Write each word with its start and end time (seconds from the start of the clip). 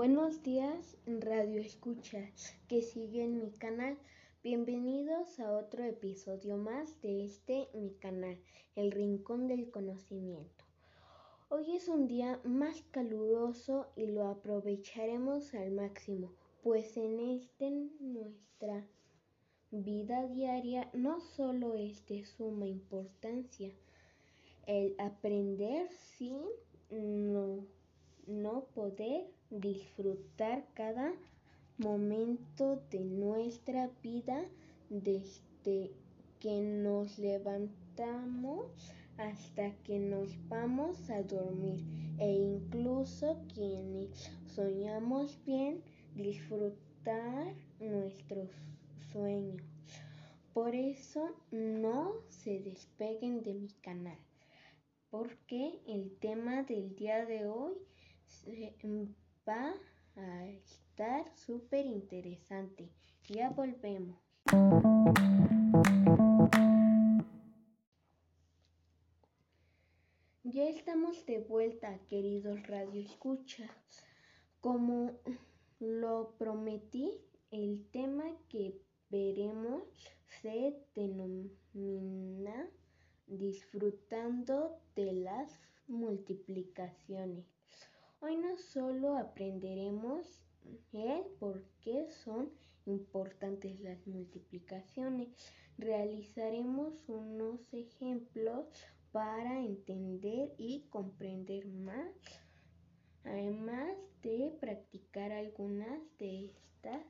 Buenos 0.00 0.42
días, 0.42 0.96
Radio 1.04 1.60
Escucha, 1.60 2.26
que 2.68 2.80
siguen 2.80 3.38
mi 3.38 3.50
canal. 3.50 3.98
Bienvenidos 4.42 5.38
a 5.38 5.52
otro 5.52 5.84
episodio 5.84 6.56
más 6.56 7.02
de 7.02 7.26
este 7.26 7.68
mi 7.74 7.90
canal, 8.00 8.38
El 8.76 8.92
Rincón 8.92 9.46
del 9.46 9.70
Conocimiento. 9.70 10.64
Hoy 11.50 11.76
es 11.76 11.86
un 11.86 12.06
día 12.06 12.40
más 12.44 12.80
caluroso 12.92 13.88
y 13.94 14.06
lo 14.06 14.26
aprovecharemos 14.28 15.52
al 15.52 15.70
máximo, 15.72 16.32
pues 16.62 16.96
en 16.96 17.20
este 17.20 17.70
nuestra 18.00 18.82
vida 19.70 20.26
diaria 20.28 20.88
no 20.94 21.20
solo 21.20 21.74
es 21.74 22.06
de 22.06 22.24
suma 22.24 22.66
importancia 22.66 23.70
el 24.66 24.94
aprender 24.98 25.90
sin 26.16 26.40
no, 26.88 27.66
no 28.30 28.64
poder 28.74 29.26
disfrutar 29.50 30.64
cada 30.74 31.12
momento 31.78 32.80
de 32.90 33.00
nuestra 33.00 33.90
vida 34.02 34.44
desde 34.88 35.90
que 36.38 36.60
nos 36.60 37.18
levantamos 37.18 38.66
hasta 39.18 39.72
que 39.82 39.98
nos 39.98 40.30
vamos 40.48 41.10
a 41.10 41.22
dormir 41.22 41.84
e 42.18 42.32
incluso 42.32 43.36
quienes 43.52 44.30
soñamos 44.54 45.38
bien 45.44 45.82
disfrutar 46.14 47.54
nuestros 47.80 48.48
sueños. 49.12 49.62
Por 50.54 50.74
eso 50.74 51.34
no 51.50 52.12
se 52.28 52.60
despeguen 52.60 53.42
de 53.42 53.54
mi 53.54 53.68
canal 53.82 54.18
porque 55.10 55.80
el 55.88 56.16
tema 56.20 56.62
del 56.62 56.94
día 56.94 57.26
de 57.26 57.46
hoy 57.46 57.74
va 59.48 59.74
a 60.16 60.46
estar 60.48 61.24
súper 61.34 61.86
interesante. 61.86 62.90
Ya 63.28 63.50
volvemos. 63.50 64.18
Ya 70.42 70.68
estamos 70.68 71.24
de 71.26 71.38
vuelta, 71.38 71.98
queridos 72.08 72.66
Radio 72.66 73.00
Escuchas. 73.00 73.70
Como 74.60 75.12
lo 75.78 76.34
prometí, 76.38 77.20
el 77.50 77.86
tema 77.90 78.24
que 78.48 78.80
veremos 79.10 79.82
se 80.42 80.76
denomina 80.94 82.68
disfrutando 83.26 84.80
de 84.94 85.12
las 85.12 85.60
multiplicaciones. 85.86 87.59
Hoy 88.22 88.36
no 88.36 88.58
solo 88.58 89.16
aprenderemos 89.16 90.42
el 90.92 91.24
por 91.38 91.64
qué 91.80 92.06
son 92.10 92.50
importantes 92.84 93.80
las 93.80 94.06
multiplicaciones, 94.06 95.28
realizaremos 95.78 97.08
unos 97.08 97.72
ejemplos 97.72 98.66
para 99.10 99.60
entender 99.60 100.52
y 100.58 100.82
comprender 100.90 101.66
más, 101.66 102.12
además 103.24 103.96
de 104.22 104.54
practicar 104.60 105.32
algunas 105.32 106.00
de 106.18 106.44
estas 106.44 107.06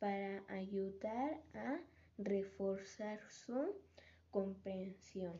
para 0.00 0.44
ayudar 0.48 1.40
a 1.54 1.80
reforzar 2.18 3.20
su 3.30 3.76
comprensión. 4.32 5.38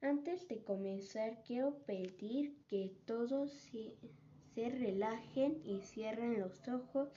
Antes 0.00 0.46
de 0.46 0.62
comenzar, 0.62 1.42
quiero 1.42 1.78
pedir 1.80 2.56
que 2.68 2.94
todos 3.06 3.50
se 4.56 4.70
relajen 4.70 5.60
y 5.66 5.82
cierren 5.82 6.40
los 6.40 6.66
ojos 6.66 7.10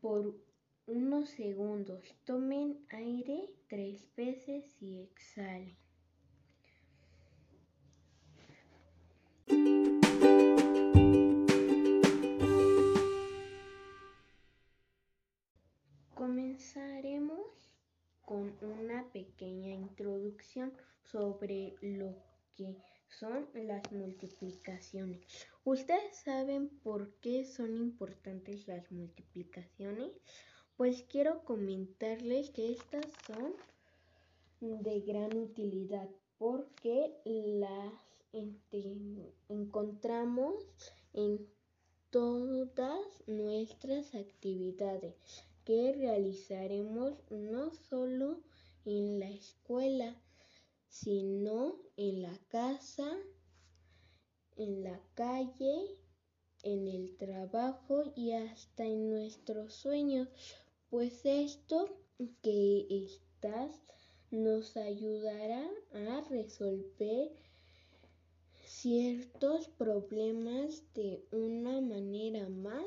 por 0.00 0.34
unos 0.86 1.28
segundos. 1.28 2.02
Tomen 2.24 2.86
aire 2.88 3.50
tres 3.68 4.08
veces 4.16 4.64
y 4.80 5.02
exhalen. 5.02 5.76
Comenzaremos 16.14 17.70
con 18.22 18.56
una 18.62 19.04
pequeña 19.12 19.74
introducción 19.74 20.72
sobre 21.02 21.74
lo 21.82 22.14
que 22.56 22.74
son 23.18 23.48
las 23.54 23.90
multiplicaciones. 23.92 25.20
¿Ustedes 25.64 26.16
saben 26.16 26.68
por 26.82 27.12
qué 27.20 27.44
son 27.44 27.76
importantes 27.76 28.66
las 28.66 28.90
multiplicaciones? 28.90 30.12
Pues 30.76 31.02
quiero 31.08 31.44
comentarles 31.44 32.50
que 32.50 32.72
estas 32.72 33.06
son 33.26 33.54
de 34.60 35.00
gran 35.00 35.36
utilidad 35.36 36.08
porque 36.38 37.14
las 37.24 37.92
encontramos 39.48 40.54
en 41.12 41.46
todas 42.10 43.00
nuestras 43.26 44.14
actividades 44.14 45.14
que 45.64 45.92
realizaremos 45.92 47.14
no 47.30 47.70
solo 47.70 48.40
en 48.84 49.20
la 49.20 49.30
escuela, 49.30 50.16
sino 50.92 51.80
en 51.96 52.20
la 52.20 52.38
casa, 52.48 53.10
en 54.56 54.84
la 54.84 55.00
calle, 55.14 55.98
en 56.62 56.86
el 56.86 57.16
trabajo 57.16 58.12
y 58.14 58.32
hasta 58.32 58.84
en 58.84 59.08
nuestros 59.08 59.72
sueños, 59.72 60.28
pues 60.90 61.24
esto 61.24 61.96
que 62.42 62.86
estás 62.90 63.72
nos 64.30 64.76
ayudará 64.76 65.66
a 65.94 66.20
resolver 66.28 67.32
ciertos 68.66 69.68
problemas 69.68 70.84
de 70.92 71.24
una 71.32 71.80
manera 71.80 72.50
más 72.50 72.84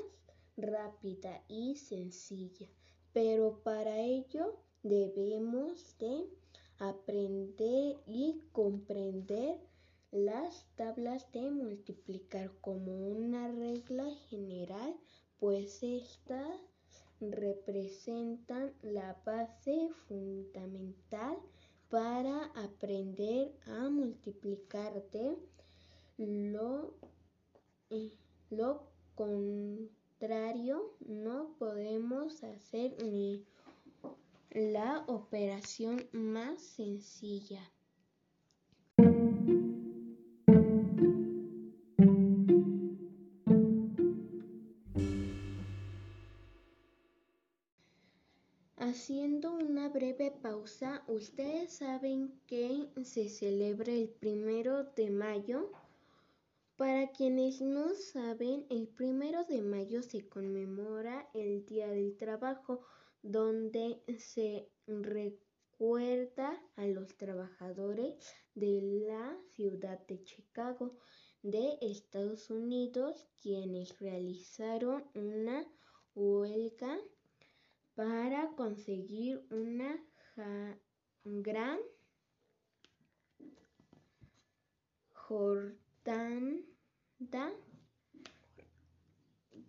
rápida 0.58 1.44
y 1.48 1.76
sencilla. 1.76 2.68
Pero 3.14 3.64
para 3.64 4.00
ello 4.00 4.60
debemos 4.84 5.98
de 5.98 6.30
aprender 6.80 7.98
y 8.06 8.42
comprender 8.52 9.58
las 10.12 10.66
tablas 10.76 11.32
de 11.32 11.50
multiplicar. 11.52 12.52
Como 12.62 13.10
una 13.10 13.48
regla 13.50 14.10
general, 14.30 14.96
pues 15.40 15.82
estas 15.84 16.60
representan 17.20 18.74
la 18.82 19.20
base 19.26 19.90
fundamental 20.08 21.38
para 21.90 22.46
aprender 22.56 23.56
a 23.68 23.90
multiplicar 23.90 25.04
de 25.12 25.38
lo, 26.18 26.94
eh, 27.90 28.12
lo 28.50 28.84
contrario. 29.16 30.94
No 31.00 31.56
podemos 31.58 32.44
hacer 32.44 33.02
ni 33.04 33.46
la 34.56 35.04
operación 35.08 36.08
más 36.14 36.62
sencilla. 36.62 37.60
Haciendo 48.78 49.56
una 49.56 49.90
breve 49.90 50.32
pausa, 50.32 51.04
¿ustedes 51.08 51.74
saben 51.74 52.40
que 52.48 52.88
se 53.04 53.28
celebra 53.28 53.92
el 53.92 54.08
primero 54.08 54.86
de 54.96 55.10
mayo? 55.10 55.70
Para 56.78 57.12
quienes 57.12 57.60
no 57.60 57.94
saben, 57.94 58.66
el 58.70 58.88
primero 58.88 59.44
de 59.44 59.62
mayo 59.62 60.02
se 60.02 60.26
conmemora 60.30 61.28
el 61.34 61.66
Día 61.66 61.90
del 61.90 62.16
Trabajo 62.16 62.86
donde 63.26 64.04
se 64.20 64.70
recuerda 64.86 66.62
a 66.76 66.86
los 66.86 67.18
trabajadores 67.18 68.14
de 68.54 68.82
la 69.08 69.36
ciudad 69.56 70.00
de 70.06 70.24
Chicago 70.24 70.96
de 71.42 71.80
Estados 71.82 72.52
Unidos 72.52 73.28
quienes 73.42 74.00
realizaron 74.00 75.10
una 75.16 75.66
huelga 76.14 77.00
para 77.96 78.50
conseguir 78.56 79.44
una 79.50 80.00
gran 81.24 81.80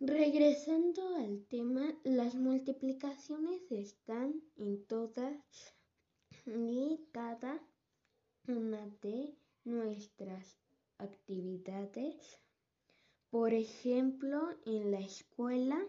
Regresando 0.00 1.16
al 1.16 1.46
tema, 1.46 1.96
las 2.04 2.34
multiplicaciones 2.34 3.72
están 3.72 4.42
en 4.56 4.84
todas 4.84 5.74
y 6.46 7.08
cada 7.10 7.66
una 8.46 8.86
de 9.00 9.34
nuestras 9.64 10.58
actividades 10.98 12.43
por 13.34 13.52
ejemplo, 13.52 14.56
en 14.64 14.92
la 14.92 15.00
escuela, 15.00 15.84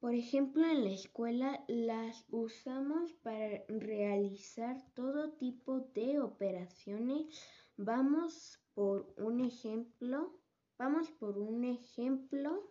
por 0.00 0.12
ejemplo, 0.12 0.66
en 0.66 0.84
la 0.84 0.90
escuela 0.90 1.64
las 1.66 2.26
usamos 2.28 3.14
para 3.22 3.64
realizar 3.68 4.76
todo 4.92 5.32
tipo 5.32 5.80
de 5.94 6.20
operaciones. 6.20 7.42
Vamos 7.78 8.60
por 8.74 9.10
un 9.16 9.40
ejemplo. 9.40 10.38
Vamos 10.76 11.10
por 11.12 11.38
un 11.38 11.64
ejemplo. 11.64 12.70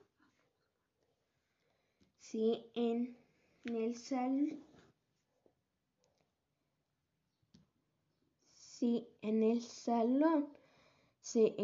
Si 2.19 2.69
en 2.75 3.17
el 3.63 3.95
sal 3.95 4.63
si 8.53 9.07
en 9.23 9.41
el 9.41 9.63
salón 9.63 10.55
se 11.19 11.55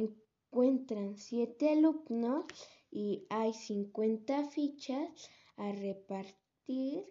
encuentran 0.53 1.17
siete 1.17 1.71
alumnos 1.71 2.45
y 2.91 3.25
hay 3.29 3.55
50 3.55 4.45
fichas 4.49 5.31
a 5.57 5.71
repartir, 5.71 7.05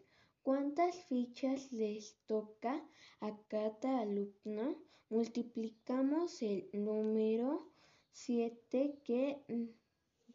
¿cuántas 0.44 0.94
fichas 1.06 1.72
les 1.72 2.14
toca 2.26 2.88
a 3.18 3.36
cada 3.48 3.98
alumno? 3.98 4.76
Multiplicamos 5.10 6.40
el 6.40 6.68
número 6.72 7.68
7 8.12 9.00
que 9.02 9.42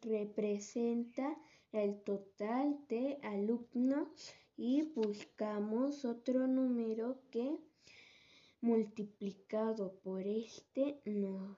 representa 0.02 1.34
el 1.72 2.02
total 2.02 2.78
de 2.90 3.18
alumnos 3.22 4.34
y 4.58 4.82
buscamos 4.82 6.04
otro 6.04 6.46
número 6.46 7.22
que 7.30 7.56
multiplicado 8.60 9.94
por 10.02 10.26
este 10.26 11.00
nos, 11.06 11.56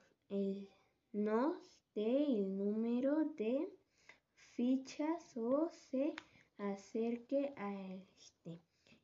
nos 1.13 1.57
dé 1.93 2.23
el 2.25 2.57
número 2.57 3.25
de 3.37 3.69
fichas 4.55 5.35
o 5.37 5.69
se 5.69 6.15
acerque 6.57 7.53
a 7.57 7.73
este. 7.93 8.59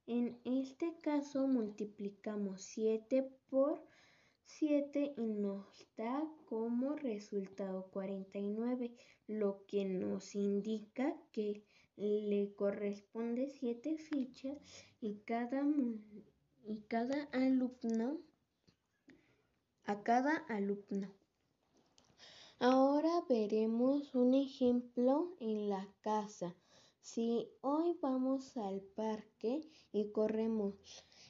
En 0.05 0.39
este 0.45 0.95
caso 1.01 1.47
multiplicamos 1.47 2.61
7 2.61 3.29
por 3.49 3.81
7 4.43 5.15
y 5.17 5.33
nos 5.33 5.65
da 5.97 6.23
como 6.45 6.95
resultado 6.95 7.89
49, 7.91 8.95
lo 9.27 9.65
que 9.67 9.83
nos 9.83 10.35
indica 10.35 11.13
que 11.33 11.63
le 11.97 12.53
corresponde 12.55 13.49
7 13.49 13.97
fichas 13.97 14.57
y 15.01 15.15
cada, 15.25 15.59
alumno 17.33 18.21
a 19.83 20.03
cada 20.03 20.37
alumno. 20.47 21.13
Ahora 22.59 23.23
veremos 23.29 24.15
un 24.15 24.33
ejemplo 24.33 25.35
en 25.39 25.69
la 25.69 25.87
casa. 26.01 26.55
Si 27.01 27.47
hoy 27.61 27.95
vamos 28.01 28.57
al 28.57 28.81
parque 28.81 29.61
y 29.91 30.11
corremos 30.11 30.73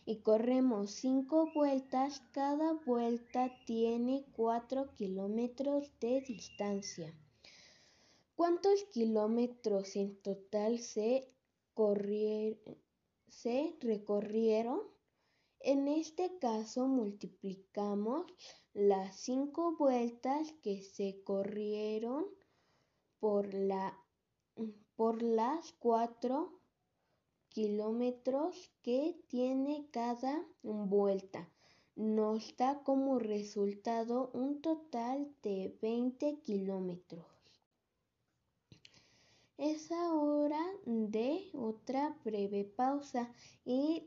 y 0.05 0.21
corremos 0.21 0.91
cinco 0.91 1.51
vueltas, 1.53 2.21
cada 2.31 2.71
vuelta 2.85 3.51
tiene 3.65 4.25
cuatro 4.31 4.93
kilómetros 4.95 5.91
de 5.99 6.21
distancia. 6.21 7.13
¿Cuántos 8.37 8.85
kilómetros 8.85 9.97
en 9.97 10.15
total 10.21 10.79
se, 10.79 11.29
se 13.27 13.75
recorrieron? 13.81 14.96
En 15.73 15.89
este 15.89 16.39
caso 16.39 16.87
multiplicamos 16.87 18.25
las 18.73 19.17
cinco 19.17 19.75
vueltas 19.75 20.53
que 20.63 20.81
se 20.81 21.21
corrieron 21.25 22.25
por, 23.19 23.53
la, 23.53 23.99
por 24.95 25.21
las 25.21 25.73
cuatro 25.73 26.61
kilómetros 27.49 28.71
que 28.81 29.19
tiene 29.27 29.89
cada 29.91 30.47
vuelta. 30.61 31.51
Nos 31.97 32.55
da 32.55 32.81
como 32.83 33.19
resultado 33.19 34.31
un 34.33 34.61
total 34.61 35.35
de 35.43 35.77
20 35.81 36.39
kilómetros. 36.43 37.25
Es 39.57 39.91
hora 39.91 40.65
de 40.85 41.49
otra 41.53 42.17
breve 42.23 42.63
pausa 42.63 43.33
y 43.65 44.05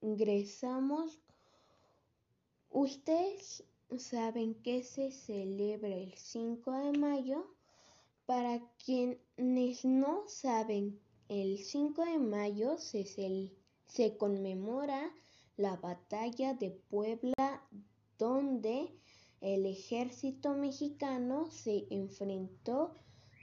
regresamos. 0.00 1.20
Ustedes 2.70 3.64
saben 3.96 4.54
que 4.62 4.82
se 4.82 5.10
celebra 5.10 5.94
el 5.94 6.14
5 6.14 6.72
de 6.72 6.98
mayo. 6.98 7.46
Para 8.26 8.60
quienes 8.84 9.84
no 9.84 10.28
saben 10.28 11.00
el 11.28 11.58
5 11.58 12.04
de 12.04 12.18
mayo 12.18 12.78
se, 12.78 13.04
se 13.86 14.16
conmemora 14.16 15.12
la 15.56 15.76
batalla 15.76 16.54
de 16.54 16.70
Puebla 16.70 17.66
donde 18.18 18.92
el 19.40 19.66
ejército 19.66 20.54
mexicano 20.54 21.50
se 21.50 21.86
enfrentó 21.90 22.94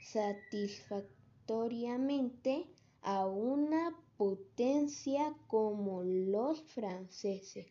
satisfactoriamente 0.02 2.66
a 3.02 3.26
una 3.26 3.96
potencia 4.16 5.34
como 5.46 6.02
los 6.02 6.62
franceses. 6.62 7.66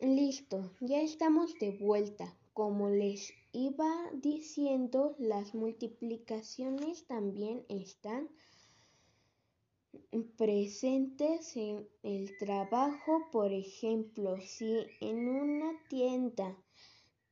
Listo, 0.00 0.70
ya 0.80 1.00
estamos 1.02 1.54
de 1.58 1.72
vuelta. 1.72 2.36
Como 2.52 2.88
les 2.88 3.32
iba 3.52 3.92
diciendo, 4.14 5.14
las 5.18 5.54
multiplicaciones 5.54 7.06
también 7.06 7.64
están 7.68 8.28
presentes 10.36 11.56
en 11.56 11.88
el 12.02 12.36
trabajo. 12.38 13.28
Por 13.30 13.52
ejemplo, 13.52 14.40
si 14.40 14.86
en 15.00 15.28
una 15.28 15.72
tienda 15.88 16.56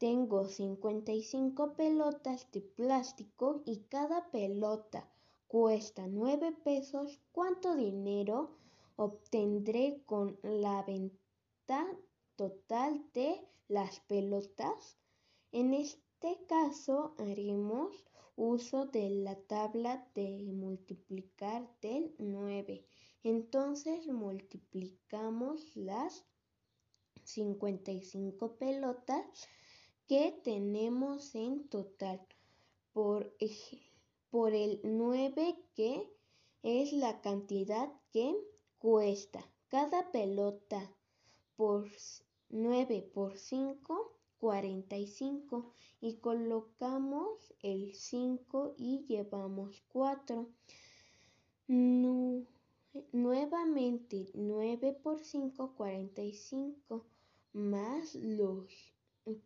tengo 0.05 0.45
55 0.45 1.73
pelotas 1.73 2.53
de 2.53 2.61
plástico 2.61 3.63
y 3.65 3.85
cada 3.89 4.31
pelota 4.31 5.11
cuesta 5.49 6.07
9 6.07 6.53
pesos, 6.63 7.23
¿cuánto 7.33 7.75
dinero 7.75 8.51
obtendré 8.97 10.03
con 10.05 10.39
la 10.43 10.83
venta 10.83 11.87
total 12.37 13.03
de 13.15 13.49
las 13.69 14.01
pelotas? 14.01 14.99
En 15.53 15.73
este 15.73 16.37
caso 16.49 17.15
haremos 17.17 18.05
uso 18.37 18.85
de 18.85 19.09
la 19.09 19.37
tabla 19.37 20.07
de 20.15 20.53
multiplicar 20.53 21.67
del 21.81 22.15
9. 22.19 22.85
Entonces 23.23 24.07
multiplicamos 24.09 25.75
las 25.75 26.27
55 27.25 28.59
pelotas 28.59 29.49
que 30.07 30.39
tenemos 30.43 31.35
en 31.35 31.69
total 31.69 32.21
por, 32.93 33.35
por 34.31 34.53
el 34.55 34.81
9 34.85 35.57
que 35.75 36.11
es 36.63 36.93
la 36.93 37.21
cantidad 37.21 37.93
que 38.13 38.35
cuesta 38.79 39.47
cada 39.69 40.11
pelota 40.13 40.95
por 41.57 41.91
9 42.51 43.11
por 43.15 43.39
5 43.39 44.15
45 44.45 45.73
y 46.03 46.17
colocamos 46.17 47.55
el 47.63 47.95
5 47.95 48.75
y 48.77 49.07
llevamos 49.07 49.83
4. 49.89 50.47
nuevamente 53.13 54.31
9 54.35 54.93
por 55.03 55.21
5 55.25 55.75
45 55.75 57.07
más 57.55 58.15
los 58.17 58.94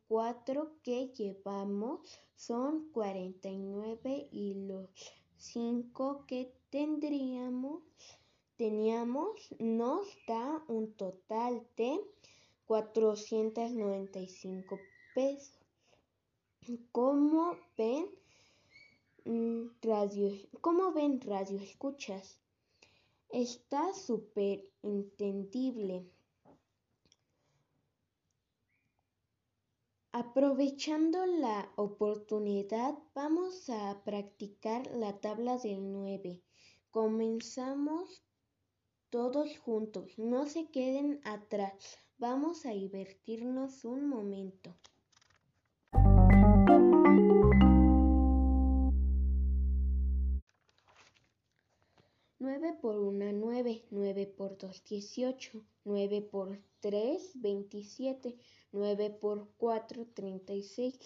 4 0.08 0.72
que 0.82 1.08
llevamos 1.08 2.00
son 2.34 2.90
49 2.92 4.28
y 4.32 4.54
los 4.66 4.90
5 5.36 6.24
que 6.26 6.52
tendríamos 6.70 7.82
teníamos 8.58 9.54
nos 9.60 10.08
da 10.26 10.62
un 10.66 10.92
total 10.94 11.64
de 11.76 12.00
495 12.66 14.80
pesos. 15.14 15.54
¿Cómo 16.90 17.56
ven 17.76 18.10
mm, 19.24 19.68
radio? 19.80 20.32
¿Cómo 20.60 20.92
ven 20.92 21.20
radio 21.20 21.60
escuchas? 21.60 22.40
Está 23.30 23.94
súper 23.94 24.68
entendible. 24.82 26.04
Aprovechando 30.20 31.24
la 31.26 31.70
oportunidad, 31.76 32.98
vamos 33.14 33.70
a 33.70 34.02
practicar 34.02 34.84
la 34.96 35.20
tabla 35.20 35.58
del 35.58 35.92
9. 35.92 36.42
Comenzamos 36.90 38.24
todos 39.10 39.56
juntos, 39.58 40.18
no 40.18 40.46
se 40.46 40.66
queden 40.72 41.20
atrás. 41.22 41.98
Vamos 42.18 42.66
a 42.66 42.70
divertirnos 42.70 43.84
un 43.84 44.08
momento. 44.08 44.74
9 52.40 52.76
por 52.80 52.98
1, 52.98 53.32
9, 53.34 53.84
9 53.92 54.26
por 54.26 54.58
2, 54.58 54.84
18, 54.84 55.64
9 55.84 56.22
por 56.22 56.58
3, 56.80 57.32
27, 57.34 58.36
9 58.72 59.10
por 59.10 59.48
4, 59.56 60.06
36, 60.14 60.98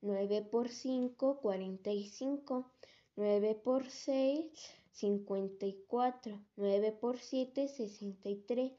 9 0.00 0.42
por 0.50 0.68
5, 0.68 1.40
45, 1.40 2.70
9 3.16 3.54
por 3.56 3.90
6, 3.90 4.52
54, 4.92 6.40
9 6.56 6.92
por 6.92 7.18
7, 7.18 7.68
63, 7.68 8.72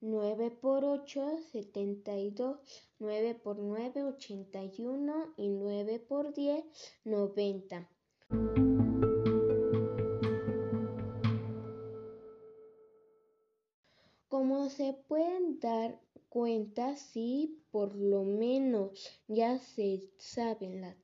9 0.00 0.50
por 0.50 0.84
8, 0.84 1.38
72, 1.52 2.58
9 2.98 3.34
por 3.34 3.58
9, 3.58 4.04
81 4.04 5.34
y 5.36 5.48
9 5.48 5.98
por 6.00 6.32
10, 6.32 6.64
90. 7.04 7.88
Como 14.38 14.68
se 14.68 14.92
pueden 15.08 15.60
dar 15.60 15.98
cuenta, 16.28 16.94
si 16.94 17.58
por 17.70 17.96
lo 17.96 18.22
menos 18.22 19.08
ya 19.28 19.58
se 19.58 20.10
saben 20.18 20.82
la 20.82 20.94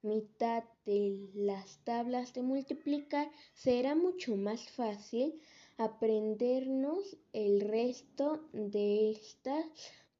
mitad 0.00 0.64
de 0.86 1.28
las 1.34 1.84
tablas 1.84 2.32
de 2.32 2.40
multiplicar, 2.40 3.30
será 3.52 3.94
mucho 3.94 4.34
más 4.34 4.66
fácil 4.70 5.38
aprendernos 5.76 7.18
el 7.34 7.60
resto 7.60 8.48
de 8.54 9.10
estas, 9.10 9.66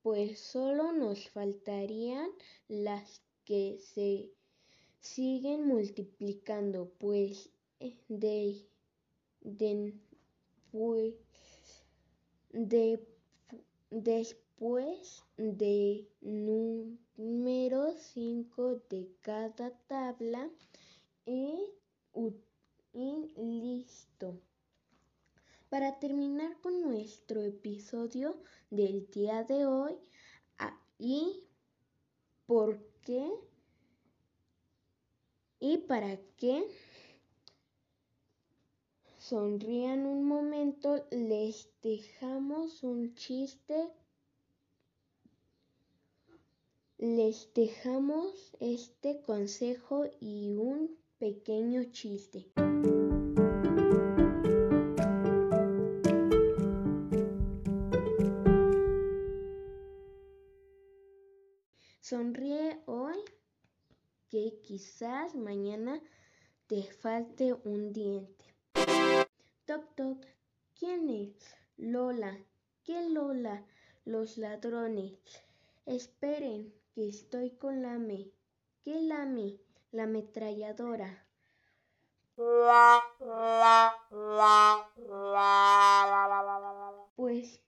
pues 0.03 0.39
solo 0.39 0.93
nos 0.93 1.31
faltarían 1.31 2.29
las 2.69 3.23
que 3.47 3.79
se 3.79 4.35
siguen 5.01 5.67
multiplicando, 5.67 6.93
pues 6.99 7.49
de, 8.09 8.67
de 9.41 9.95
pues, 10.71 11.15
de, 12.53 13.07
después 13.91 15.25
de 15.37 16.09
número 16.21 17.93
5 17.93 18.83
de 18.91 19.09
cada 19.21 19.71
tabla 19.87 20.51
y, 21.27 21.57
y 22.93 23.33
listo. 23.37 24.41
Para 25.69 25.99
terminar 26.01 26.61
con 26.61 26.83
nuestro 26.83 27.43
episodio 27.43 28.43
del 28.71 29.09
día 29.11 29.45
de 29.45 29.67
hoy, 29.67 29.95
¿y 30.99 31.45
por 32.47 32.79
qué? 33.03 33.33
¿Y 35.61 35.79
para 35.79 36.19
qué? 36.37 36.67
Sonrían 39.31 40.07
un 40.07 40.25
momento, 40.25 41.07
les 41.13 41.71
dejamos 41.83 42.83
un 42.83 43.15
chiste. 43.15 43.89
Les 46.99 47.49
dejamos 47.55 48.57
este 48.59 49.23
consejo 49.23 50.05
y 50.19 50.57
un 50.57 50.99
pequeño 51.21 51.85
chiste. 51.93 52.51
Sonríe 62.01 62.81
hoy 62.87 63.19
que 64.29 64.59
quizás 64.61 65.37
mañana 65.37 66.03
te 66.67 66.83
falte 66.83 67.55
un 67.65 67.93
diente. 67.93 68.51
Toc, 69.71 69.85
toc. 69.95 70.19
¿Quién 70.77 71.09
es? 71.11 71.55
Lola. 71.77 72.37
¿Qué 72.83 73.09
Lola? 73.09 73.65
Los 74.05 74.37
ladrones. 74.37 75.21
Esperen, 75.87 76.75
que 76.93 77.09
estoy 77.09 77.51
con 77.51 77.81
Lame. 77.81 78.33
¿Qué 78.83 79.01
Lame? 79.01 79.61
La 79.93 80.03
ametralladora. 80.03 81.25
Pues, 87.15 87.61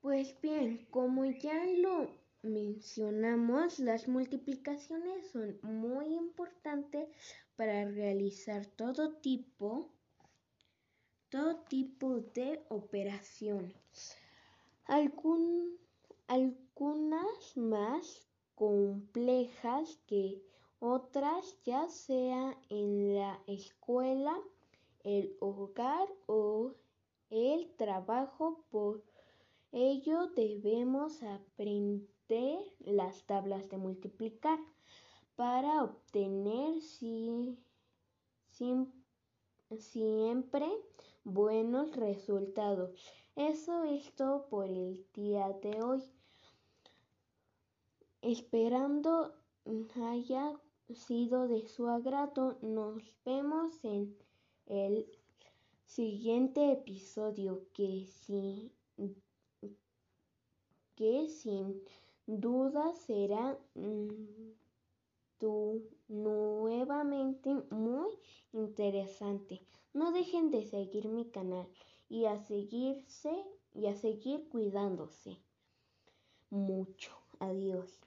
pues 0.00 0.40
bien, 0.42 0.88
como 0.90 1.24
ya 1.24 1.66
lo 1.66 2.10
mencionamos, 2.42 3.78
las 3.78 4.08
multiplicaciones 4.08 5.30
son 5.30 5.56
muy 5.62 6.06
importantes 6.16 7.08
para 7.54 7.84
realizar 7.84 8.66
todo 8.66 9.20
tipo 9.20 9.92
todo 11.30 11.56
tipo 11.68 12.20
de 12.34 12.60
operaciones. 12.68 14.16
algunas 16.26 17.56
más 17.56 18.26
complejas 18.56 19.96
que 20.06 20.42
otras, 20.80 21.56
ya 21.64 21.88
sea 21.88 22.58
en 22.68 23.14
la 23.14 23.40
escuela, 23.46 24.36
el 25.04 25.36
hogar 25.40 26.08
o 26.26 26.74
el 27.30 27.70
trabajo. 27.76 28.64
Por 28.70 29.04
ello 29.70 30.26
debemos 30.34 31.22
aprender 31.22 32.58
las 32.80 33.24
tablas 33.26 33.68
de 33.68 33.76
multiplicar 33.76 34.58
para 35.36 35.84
obtener 35.84 36.82
siempre 39.78 40.66
buenos 41.24 41.94
resultados. 41.96 42.90
Eso 43.36 43.84
es 43.84 44.12
todo 44.14 44.46
por 44.48 44.66
el 44.66 45.04
día 45.14 45.48
de 45.62 45.82
hoy. 45.82 46.02
Esperando 48.22 49.34
haya 50.02 50.52
sido 50.92 51.48
de 51.48 51.66
su 51.66 51.88
agrado, 51.88 52.58
nos 52.62 53.02
vemos 53.24 53.84
en 53.84 54.16
el 54.66 55.06
siguiente 55.84 56.72
episodio 56.72 57.62
que 57.72 58.06
sí 58.06 58.72
que 61.00 61.28
sin 61.28 61.82
duda 62.26 62.92
será 62.92 63.58
mm, 65.48 65.78
nuevamente 66.08 67.54
muy 67.70 68.10
interesante. 68.52 69.60
No 69.92 70.12
dejen 70.12 70.50
de 70.50 70.64
seguir 70.64 71.08
mi 71.08 71.30
canal 71.30 71.68
y 72.08 72.26
a 72.26 72.38
seguirse 72.38 73.32
y 73.72 73.86
a 73.86 73.94
seguir 73.94 74.48
cuidándose 74.48 75.38
mucho. 76.50 77.12
Adiós. 77.38 78.00